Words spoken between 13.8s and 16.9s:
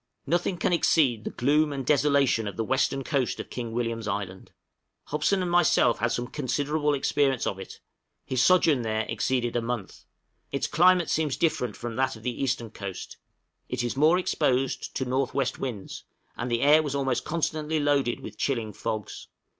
is more exposed to north west winds, and the air